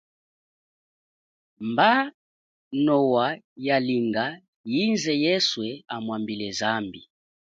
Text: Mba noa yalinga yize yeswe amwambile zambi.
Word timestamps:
Mba 1.69 1.91
noa 2.85 3.27
yalinga 3.65 4.25
yize 4.73 5.13
yeswe 5.23 5.67
amwambile 5.95 6.47
zambi. 6.59 7.01